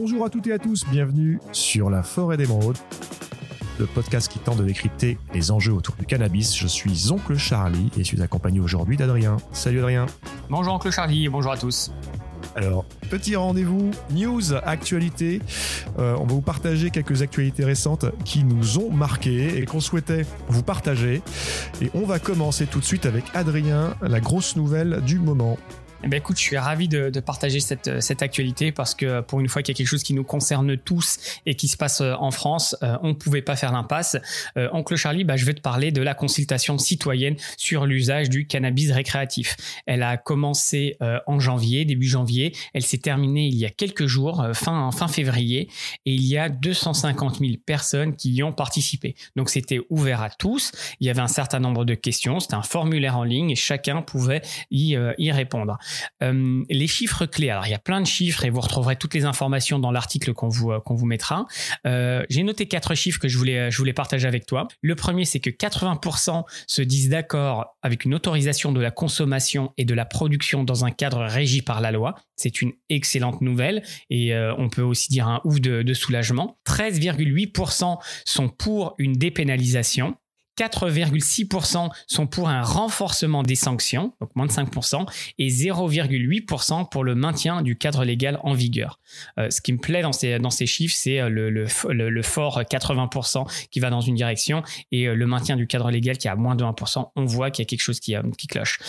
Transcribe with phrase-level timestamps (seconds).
[0.00, 2.76] Bonjour à toutes et à tous, bienvenue sur la forêt d'émeraude,
[3.80, 6.56] le podcast qui tente de décrypter les enjeux autour du cannabis.
[6.56, 9.38] Je suis Oncle Charlie et suis accompagné aujourd'hui d'Adrien.
[9.50, 10.06] Salut Adrien.
[10.50, 11.90] Bonjour Oncle Charlie et bonjour à tous.
[12.54, 15.42] Alors, petit rendez-vous, news, actualité.
[15.98, 20.24] Euh, on va vous partager quelques actualités récentes qui nous ont marqué et qu'on souhaitait
[20.48, 21.22] vous partager.
[21.82, 25.58] Et on va commencer tout de suite avec Adrien, la grosse nouvelle du moment.
[26.04, 29.40] Eh ben écoute, je suis ravi de, de partager cette, cette, actualité parce que pour
[29.40, 32.00] une fois qu'il y a quelque chose qui nous concerne tous et qui se passe
[32.00, 34.16] euh, en France, euh, on ne pouvait pas faire l'impasse.
[34.56, 38.46] Euh, Oncle Charlie, bah, je vais te parler de la consultation citoyenne sur l'usage du
[38.46, 39.56] cannabis récréatif.
[39.86, 42.54] Elle a commencé euh, en janvier, début janvier.
[42.74, 45.68] Elle s'est terminée il y a quelques jours, euh, fin, fin février,
[46.06, 49.16] et il y a 250 000 personnes qui y ont participé.
[49.34, 50.70] Donc c'était ouvert à tous.
[51.00, 52.38] Il y avait un certain nombre de questions.
[52.38, 55.76] C'était un formulaire en ligne et chacun pouvait y, y répondre.
[56.22, 59.14] Euh, les chiffres clés, alors il y a plein de chiffres et vous retrouverez toutes
[59.14, 61.46] les informations dans l'article qu'on vous, qu'on vous mettra.
[61.86, 64.68] Euh, J'ai noté quatre chiffres que je voulais, je voulais partager avec toi.
[64.82, 69.84] Le premier, c'est que 80% se disent d'accord avec une autorisation de la consommation et
[69.84, 72.14] de la production dans un cadre régi par la loi.
[72.36, 76.58] C'est une excellente nouvelle et euh, on peut aussi dire un ouf de soulagement.
[76.66, 80.16] 13,8% sont pour une dépénalisation.
[80.58, 85.06] 4,6% sont pour un renforcement des sanctions, donc moins de 5%,
[85.38, 88.98] et 0,8% pour le maintien du cadre légal en vigueur.
[89.38, 92.60] Euh, ce qui me plaît dans ces, dans ces chiffres, c'est euh, le, le, fort
[92.60, 96.30] 80% qui va dans une direction et euh, le maintien du cadre légal qui est
[96.30, 97.10] à moins de 1%.
[97.14, 98.80] On voit qu'il y a quelque chose qui, qui cloche.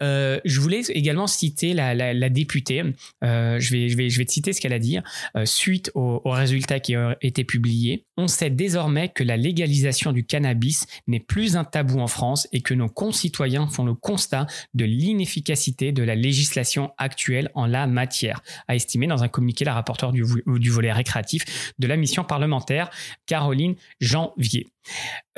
[0.00, 2.82] Je voulais également citer la, la, députée.
[3.22, 4.98] Je, vais, je, vais, je vais te citer ce qu'elle a dit.
[5.44, 10.24] Suite aux, aux résultats qui ont été publiés, on sait désormais que la légalisation du
[10.24, 14.84] cannabis n'est plus un tabou en France et que nos concitoyens font le constat de
[14.84, 20.12] l'inefficacité de la législation actuelle en la matière, a estimé dans un communiqué la rapporteure
[20.12, 22.90] du, volet récréatif de la mission parlementaire,
[23.26, 24.66] Caroline Janvier.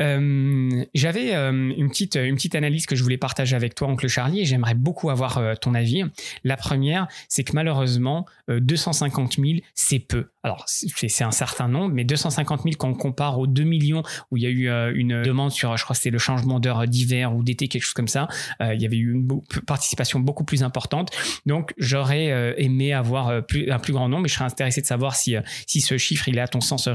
[0.00, 4.08] Euh, J'avais euh, une, petite, une petite analyse que je voulais partager avec toi, oncle
[4.08, 6.04] Charlie, et j'aimerais beaucoup avoir euh, ton avis.
[6.44, 10.30] La première, c'est que malheureusement, 250 000, c'est peu.
[10.42, 14.38] Alors, c'est un certain nombre, mais 250 000 quand on compare aux 2 millions où
[14.38, 17.36] il y a eu une demande sur, je crois que c'était le changement d'heure d'hiver
[17.36, 18.26] ou d'été, quelque chose comme ça,
[18.60, 19.28] il y avait eu une
[19.66, 21.10] participation beaucoup plus importante.
[21.44, 25.36] Donc, j'aurais aimé avoir un plus grand nombre, mais je serais intéressé de savoir si,
[25.66, 26.88] si ce chiffre, il est à ton sens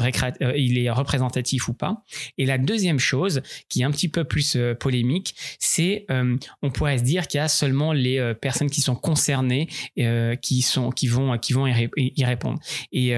[0.55, 2.03] il est représentatif ou pas.
[2.39, 6.71] Et la deuxième chose, qui est un petit peu plus euh, polémique, c'est euh, on
[6.71, 9.67] pourrait se dire qu'il y a seulement les euh, personnes qui sont concernées
[9.99, 12.59] euh, qui sont qui vont qui vont y, ré y répondre.
[12.91, 13.09] Et,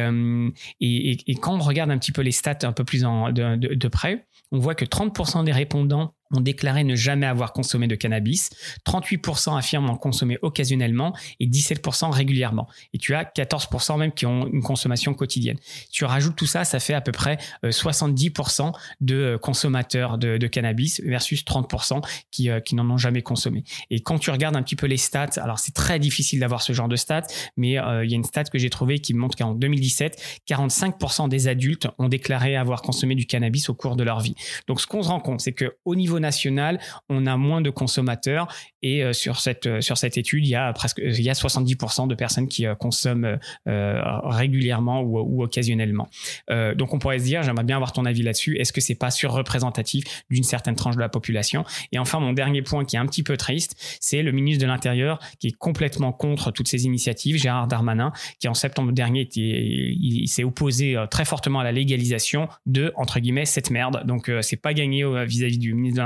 [0.80, 4.28] et, et, quand on regarde un petit peu les stats un peu plus de près,
[4.52, 8.50] on voit que 30% des répondants ont déclaré ne jamais avoir consommé de cannabis,
[8.86, 12.68] 38% affirment en consommer occasionnellement et 17% régulièrement.
[12.94, 15.58] Et tu as 14% même qui ont une consommation quotidienne.
[15.92, 21.44] Tu rajoutes tout ça, ça fait à peu près 70% de consommateurs de, cannabis versus
[21.44, 22.02] 30%
[22.32, 23.64] qui, qui n'en ont jamais consommé.
[23.90, 26.74] Et quand tu regardes un petit peu les stats, alors c'est très difficile d'avoir ce
[26.74, 29.38] genre de stats, mais euh, il y a une stat que j'ai trouvée qui montre
[29.38, 34.20] qu'en 2017, 45% des adultes ont déclaré avoir consommé du cannabis au cours de leur
[34.20, 34.36] vie.
[34.68, 36.80] Donc ce qu'on se rend compte, c'est que au national,
[37.10, 38.48] on a moins de consommateurs
[38.82, 41.34] et euh, sur cette euh, sur cette étude, il y a presque il y a
[41.34, 46.10] 70% de personnes qui euh, consomment euh, régulièrement ou, occasionnellement.
[46.50, 48.58] Euh, donc on pourrait se dire, j'aimerais bien avoir ton avis là-dessus.
[48.58, 51.66] Est-ce que c'est pas surreprésentatif d'une certaine tranche de la population?
[51.92, 54.68] Et enfin, mon dernier point qui est un petit peu triste, c'est le ministre de
[54.68, 59.42] l'Intérieur qui est complètement contre toutes ces initiatives, Gérard Darmanin, qui en septembre dernier était,
[59.42, 64.04] il, s'est opposé très fortement à la légalisation de entre guillemets cette merde.
[64.06, 66.06] Donc c'est pas gagné vis-à-vis -vis du ministre de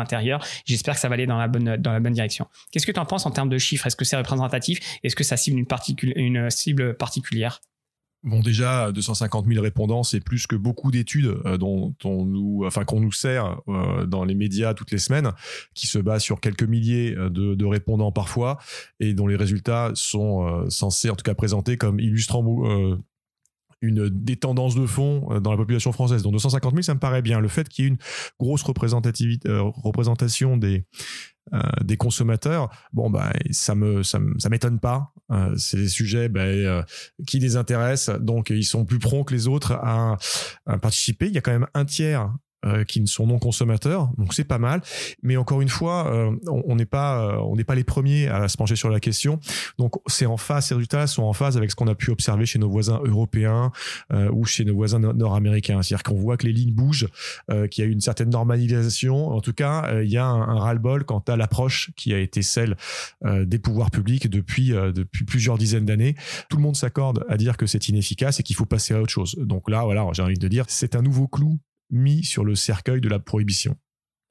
[0.66, 2.48] J'espère que ça va aller dans la bonne dans la bonne direction.
[2.72, 3.88] Qu'est-ce que tu en penses en termes de chiffres?
[3.88, 4.80] Est-ce que c'est représentatif?
[5.04, 7.62] Est-ce que ça cible une, particule, une cible particulière?
[8.24, 12.86] Bon, déjà, 250 000 répondants, c'est plus que beaucoup d'études euh, dont on nous, enfin,
[12.86, 15.32] qu'on nous sert euh, dans les médias toutes les semaines,
[15.74, 18.60] qui se basent sur quelques milliers euh, de, répondants parfois,
[19.00, 22.44] et dont les résultats sont censés, en tout cas, présentés comme illustrant
[23.82, 26.24] une des tendances de fond dans la population française.
[26.24, 27.40] Donc 250 000, ça me paraît bien.
[27.40, 27.98] Le fait qu'il y ait une
[28.40, 30.86] grosse représentativité, euh, représentation des
[31.54, 34.20] euh, des consommateurs, bon bah ça me ça,
[34.50, 35.12] m'étonne pas.
[35.32, 36.84] Euh, c'est des sujets bah, euh,
[37.28, 40.18] qui les intéressent, donc ils sont plus prompts que les autres à,
[40.82, 41.28] participer.
[41.28, 42.32] Il y a quand même un tiers
[42.66, 44.82] euh, qui ne sont non consommateurs, donc c'est pas mal.
[45.24, 48.58] Mais encore une fois, euh, on n'est pas, on n'est pas les premiers à se
[48.58, 49.40] pencher sur la question.
[49.78, 52.46] Donc c'est en phase, ces résultats sont en phase avec ce qu'on a pu observer
[52.46, 53.72] chez nos voisins européens
[54.32, 55.82] ou chez nos voisins nord-américains.
[55.82, 57.08] C'est-à-dire qu'on voit que les lignes bougent,
[57.70, 59.30] qu'il y a une certaine normalisation.
[59.30, 62.42] En tout cas, il y a un, un ras-le-bol quant à l'approche qui a été
[62.42, 62.76] celle
[63.24, 66.16] des pouvoirs publics depuis depuis plusieurs dizaines d'années.
[66.50, 69.12] Tout le monde s'accorde à dire que c'est inefficace et qu'il faut passer à autre
[69.12, 69.36] chose.
[69.40, 71.60] Donc là, voilà, j'ai envie de dire, c'est un nouveau clou
[71.92, 73.78] mis sur le cercueil de la prohibition.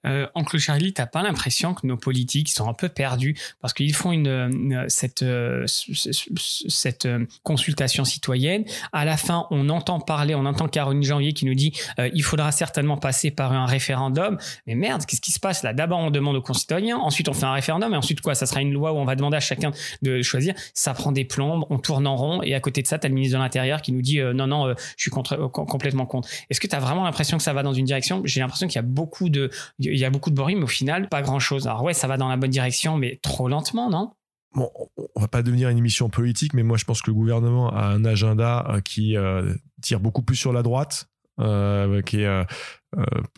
[0.07, 3.95] Euh, Oncle Charlie, t'as pas l'impression que nos politiques sont un peu perdus parce qu'ils
[3.95, 8.65] font une, cette euh, cette euh, consultation citoyenne.
[8.93, 12.23] À la fin, on entend parler, on entend Caroline Janvier qui nous dit euh, il
[12.23, 14.39] faudra certainement passer par un référendum.
[14.67, 15.73] Mais merde, qu'est-ce qui se passe là?
[15.73, 18.35] D'abord, on demande aux concitoyens, ensuite on fait un référendum, et ensuite quoi?
[18.35, 20.55] Ça sera une loi où on va demander à chacun de choisir.
[20.75, 23.15] Ça prend des plombes, on tourne en rond, et à côté de ça, t'as le
[23.15, 26.29] ministre de l'Intérieur qui nous dit non non, je suis complètement contre.
[26.49, 28.23] Est-ce que t'as vraiment l'impression que ça va dans une direction?
[28.25, 29.51] J'ai l'impression qu'il y a beaucoup de
[29.91, 31.67] il y a beaucoup de bruit, mais au final, pas grand chose.
[31.67, 34.13] Alors ouais, ça va dans la bonne direction, mais trop lentement, non?
[34.55, 34.69] Bon,
[35.15, 37.85] on va pas devenir une émission politique, mais moi je pense que le gouvernement a
[37.85, 41.09] un agenda euh, qui euh, tire beaucoup plus sur la droite,
[41.39, 42.47] euh, qui est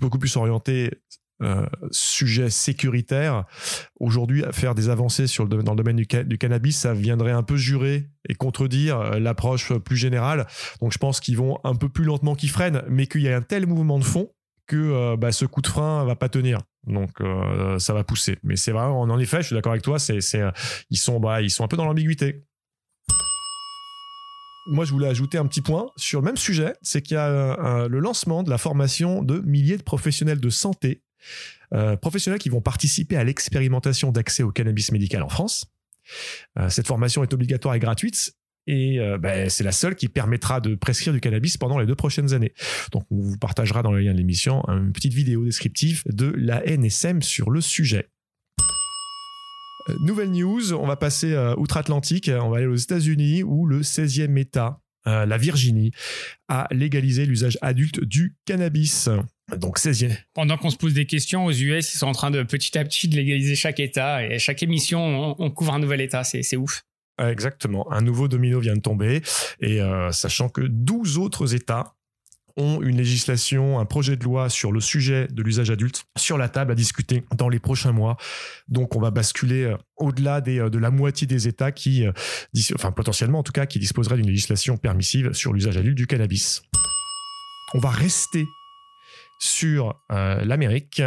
[0.01, 0.91] beaucoup plus orienté
[1.91, 3.47] sujet sécuritaire.
[3.99, 7.57] Aujourd'hui, faire des avancées sur dans le domaine du, du, cannabis, ça viendrait un peu
[7.57, 10.47] jurer et contredire l'approche plus générale.
[10.81, 13.37] Donc je pense qu'ils vont un peu plus lentement qu'ils freinent, mais qu'il y a
[13.37, 14.31] un tel mouvement de fond
[14.73, 16.61] que bah, ce coup de frein va pas tenir.
[16.87, 18.39] Donc euh, ça va pousser.
[18.43, 20.43] Mais c'est vrai, en effet, je suis d'accord avec toi, c'est, c'est,
[20.91, 22.45] ils, sont, bah, ils sont un peu dans l'ambiguïté.
[24.69, 27.29] Moi, je voulais ajouter un petit point sur le même sujet, c'est qu'il y a
[27.29, 31.03] euh, le lancement de la formation de milliers de professionnels de santé,
[31.75, 35.67] euh, professionnels qui vont participer à l'expérimentation d'accès au cannabis médical en France.
[36.69, 38.35] cette formation est obligatoire et gratuite
[38.67, 41.95] et euh, ben, c'est la seule qui permettra de prescrire du cannabis pendant les deux
[41.95, 42.53] prochaines années.
[42.93, 46.63] Donc on vous partagera dans le lien de l'émission une petite vidéo descriptive de la
[46.65, 48.09] NSM sur le sujet.
[49.89, 53.81] Euh, nouvelle news, on va passer euh, outre-Atlantique, on va aller aux États-Unis où le
[53.81, 55.91] 16e État, la Virginie,
[56.47, 59.09] a légalisé l'usage adulte du cannabis.
[59.57, 60.17] Donc 16e.
[60.33, 62.85] Pendant qu'on se pose des questions, aux US, ils sont en train de petit à
[62.85, 66.23] petit de légaliser chaque État et chaque émission, on, on couvre un nouvel État.
[66.23, 66.85] C'est ouf.
[67.19, 67.91] Exactement.
[67.93, 69.23] Un nouveau domino vient de tomber.
[69.61, 71.95] Et euh, sachant que 12 autres États
[72.57, 76.51] ont une législation, un projet de loi sur le sujet de l'usage adulte sur la
[76.51, 78.19] table à discuter dans les prochains mois.
[78.69, 82.05] Donc on va basculer euh, au-delà euh, de la moitié des États qui,
[82.75, 86.63] enfin potentiellement en tout cas, qui disposeraient d'une législation permissive sur l'usage adulte du cannabis.
[87.75, 88.45] On va rester
[89.41, 91.03] sur l'Amérique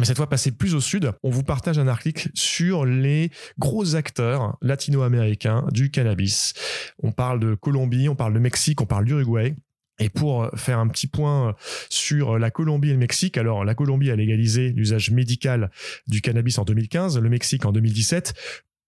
[0.00, 3.94] mais cette fois, passer plus au sud, on vous partage un article sur les gros
[3.94, 6.54] acteurs latino-américains du cannabis.
[7.02, 9.54] On parle de Colombie, on parle de Mexique, on parle d'Uruguay.
[9.98, 11.54] Et pour faire un petit point
[11.90, 15.70] sur la Colombie et le Mexique, alors la Colombie a légalisé l'usage médical
[16.06, 18.32] du cannabis en 2015, le Mexique en 2017,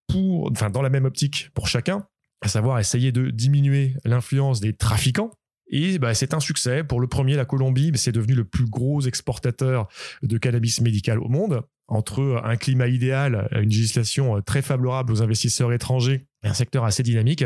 [0.08, 2.08] pour, enfin dans la même optique pour chacun,
[2.42, 5.32] à savoir essayer de diminuer l'influence des trafiquants
[5.72, 6.84] et bah, c'est un succès.
[6.84, 9.88] Pour le premier, la Colombie, c'est devenu le plus gros exportateur
[10.22, 11.64] de cannabis médical au monde.
[11.88, 17.04] Entre un climat idéal, une législation très favorable aux investisseurs étrangers et un secteur assez
[17.04, 17.44] dynamique,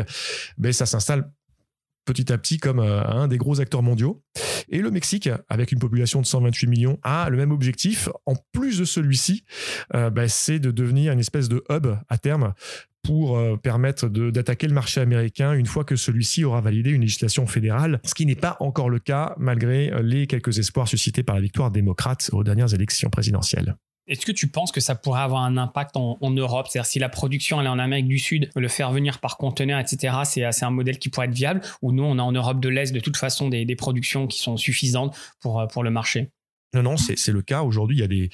[0.58, 1.30] ben, ça s'installe
[2.06, 4.22] petit à petit comme euh, un des gros acteurs mondiaux.
[4.68, 8.08] Et le Mexique, avec une population de 128 millions, a le même objectif.
[8.24, 9.44] En plus de celui-ci,
[9.94, 12.54] euh, ben, c'est de devenir une espèce de hub à terme
[13.06, 17.46] pour euh, permettre d'attaquer le marché américain une fois que celui-ci aura validé une législation
[17.46, 21.36] fédérale, ce qui n'est pas encore le cas malgré euh, les quelques espoirs suscités par
[21.36, 23.76] la victoire démocrate aux dernières élections présidentielles.
[24.08, 26.66] Est-ce que tu penses que ça pourrait avoir un impact en, Europe?
[26.68, 29.80] C'est-à-dire si la production elle est en Amérique du Sud, le faire venir par conteneur,
[29.80, 31.60] etc., c'est un modèle qui pourrait être viable?
[31.82, 34.56] Ou nous, on a en Europe de l'Est de toute façon des, productions qui sont
[34.56, 36.30] suffisantes pour, euh, pour le marché?
[36.72, 37.62] Non, non, c'est le cas.
[37.62, 38.30] Aujourd'hui, il y a des,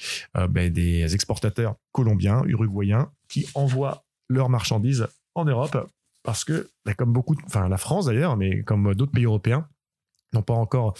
[0.49, 4.03] ben, des exportateurs colombiens, uruguayens, qui envoient
[4.33, 5.89] leurs marchandises en Europe
[6.23, 9.67] parce que, bah, comme beaucoup, enfin la France d'ailleurs, mais comme d'autres pays européens,
[10.33, 10.95] n'ont pas encore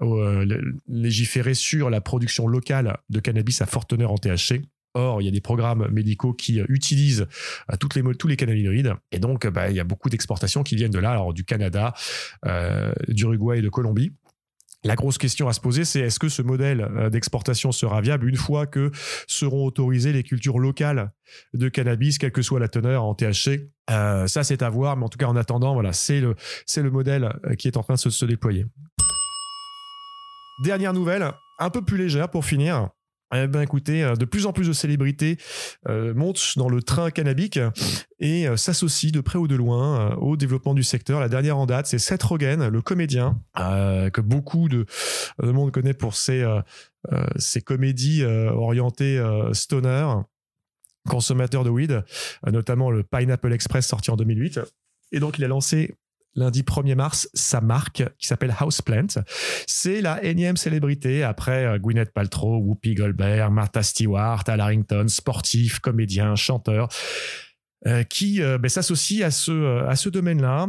[0.00, 4.62] euh, légiféré sur la production locale de cannabis à forte teneur en THC.
[4.94, 7.26] Or, il y a des programmes médicaux qui euh, utilisent
[7.70, 8.94] euh, toutes les, tous les cannabinoïdes.
[9.10, 11.94] Et donc, bah, il y a beaucoup d'exportations qui viennent de là, alors du Canada,
[13.08, 14.12] d'Uruguay et de Colombie.
[14.84, 18.28] La grosse question à se poser, c'est est-ce que ce modèle euh, d'exportation sera viable
[18.28, 18.90] une fois que
[19.28, 21.12] seront autorisées les cultures locales
[21.54, 25.04] de cannabis, quelle que soit la teneur en THC euh, Ça, c'est à voir, mais
[25.04, 26.34] en tout cas, en attendant, voilà, c'est le,
[26.66, 28.66] c'est le modèle euh, qui est en train de se, déployer.
[30.64, 32.88] Dernière nouvelle, un peu plus légère pour finir.
[33.32, 35.38] Eh ben écoutez, de plus en plus de célébrités
[35.88, 37.58] montent dans le train cannabique
[38.18, 41.20] et s'associent de près ou de loin au développement du secteur.
[41.20, 44.86] La dernière en date, c'est Seth Rogen, le comédien que beaucoup de,
[45.42, 46.44] de monde connaît pour ses,
[47.36, 49.22] ses comédies orientées
[49.52, 50.06] stoner
[51.08, 52.04] consommateur de weed,
[52.46, 54.60] notamment le Pineapple Express sorti en 2008.
[55.12, 55.94] Et donc, il a lancé
[56.34, 59.22] lundi 1er mars sa marque qui s'appelle Houseplant.
[59.66, 65.78] C'est la énième célébrité après euh, Gwyneth Paltrow, Whoopi Goldberg, Martha Stewart, Al Harrington, sportif,
[65.80, 66.88] comédien, chanteur.
[67.84, 70.68] Euh, qui euh, ben, s'associe à ce, à ce domaine-là.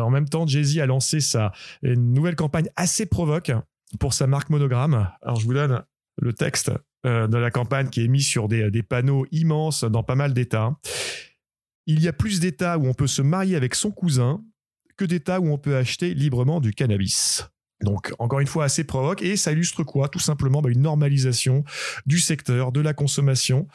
[0.00, 1.50] en même temps, Jay-Z a lancé sa
[1.82, 3.50] une nouvelle campagne assez provoque
[3.98, 5.10] pour sa marque Monogramme.
[5.20, 5.82] Alors, je vous donne
[6.22, 6.70] le texte
[7.04, 10.76] de la campagne qui est mis sur des, des panneaux immenses dans pas mal d'États.
[11.86, 14.40] Il y a plus d'États où on peut se marier avec son cousin
[14.98, 17.48] que d'États où on peut acheter librement du cannabis.
[17.80, 19.22] Donc, encore une fois, assez provoque.
[19.22, 20.08] Et ça illustre quoi?
[20.08, 21.64] Tout simplement bah, une normalisation
[22.06, 23.68] du secteur, de la consommation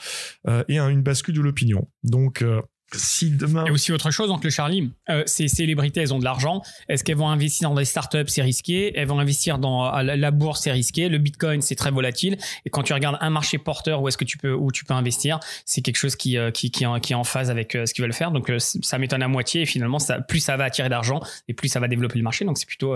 [0.47, 1.87] euh, et une bascule de l'opinion.
[2.03, 2.61] Donc, euh,
[2.95, 3.65] si demain.
[3.65, 6.61] Et aussi autre chose, donc le Charlie, euh, ces célébrités, elles ont de l'argent.
[6.89, 8.97] Est-ce qu'elles vont investir dans des startups C'est risqué.
[8.97, 11.09] Elles vont investir dans la bourse, c'est risqué.
[11.09, 12.37] Le Bitcoin, c'est très volatile.
[12.65, 14.93] Et quand tu regardes un marché porteur où est-ce que tu peux où tu peux
[14.93, 18.03] investir, c'est quelque chose qui euh, qui, qui, est en phase avec euh, ce qu'ils
[18.03, 18.31] veulent faire.
[18.31, 19.61] Donc ça m'étonne à moitié.
[19.61, 22.45] Et finalement, ça, plus ça va attirer d'argent et plus ça va développer le marché.
[22.45, 22.95] Donc c'est plutôt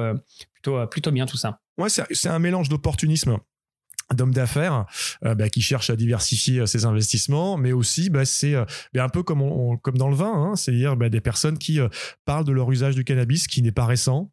[0.53, 1.59] plutôt plutôt bien tout ça.
[1.77, 3.37] Ouais, c'est un mélange d'opportunisme
[4.13, 4.85] d'hommes d'affaires
[5.25, 9.03] euh, bah, qui cherchent à diversifier euh, ses investissements, mais aussi bah, c'est euh, bah,
[9.03, 11.79] un peu comme, on, comme dans le vin, hein, c'est-à-dire bah, des personnes qui
[12.25, 14.31] parlent de leur usage du cannabis qui n'est pas récent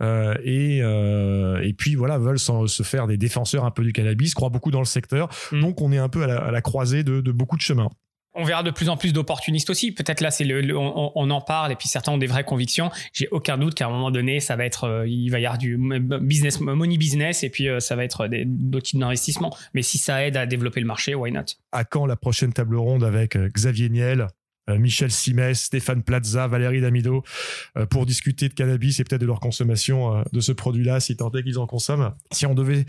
[0.00, 4.70] et, et puis voilà veulent se faire des défenseurs un peu du cannabis, croient beaucoup
[4.70, 5.60] dans le secteur, mmh.
[5.60, 7.90] donc on est un peu à la, croisée de, de beaucoup de chemins
[8.34, 9.92] on verra de plus en plus d'opportunistes aussi.
[9.92, 12.90] Peut-être là, c'est le, on, en parle et puis certains ont des vraies convictions.
[13.12, 15.58] J'ai aucun doute qu'à un moment donné, ça va être, euh, il va y avoir
[15.58, 15.78] du
[16.20, 19.54] business, money business et puis euh, ça va être d'autres types d'investissements.
[19.74, 21.40] Mais si ça aide à développer le marché, why not?
[21.72, 24.28] À quand la prochaine table ronde avec euh, Xavier Niel,
[24.78, 27.22] Michel Simès, Stéphane Plaza, Valérie Damido,
[27.76, 31.16] euh, pour discuter de cannabis et peut-être de leur consommation euh, de ce produit-là, si
[31.16, 32.12] tant est qu'ils en consomment.
[32.32, 32.86] Si on devait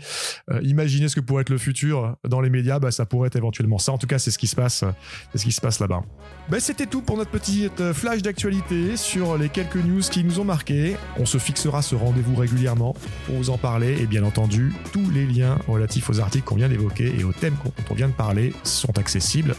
[0.62, 3.78] imaginer ce que pourrait être le futur dans les médias, bah, ça pourrait être éventuellement
[3.78, 3.92] ça.
[3.92, 4.84] En tout cas, c'est ce qui se passe,
[5.32, 6.02] c'est ce qui se passe là-bas.
[6.48, 10.44] Ben, c'était tout pour notre petite flash d'actualité sur les quelques news qui nous ont
[10.44, 10.96] marqués.
[11.16, 12.94] On se fixera ce rendez-vous régulièrement
[13.26, 16.68] pour vous en parler et bien entendu, tous les liens relatifs aux articles qu'on vient
[16.68, 19.54] d'évoquer et aux thèmes dont on vient de parler sont accessibles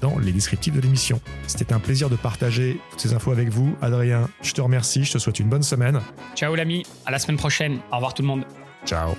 [0.00, 1.20] dans les descriptifs de l'émission.
[1.46, 3.74] C'était un plaisir de partager toutes ces infos avec vous.
[3.80, 6.00] Adrien, je te remercie, je te souhaite une bonne semaine.
[6.34, 7.78] Ciao l'ami, à la semaine prochaine.
[7.92, 8.44] Au revoir tout le monde.
[8.86, 9.14] Ciao.